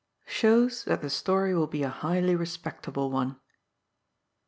[0.25, 3.39] SHOWS THAT THE STORY WILL BE A HIGHLY RESPECT ABLE ONE.